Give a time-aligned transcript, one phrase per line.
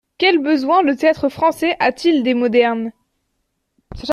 [0.17, 2.91] Quel besoin le Théâtre-Français a-t-il des modernes?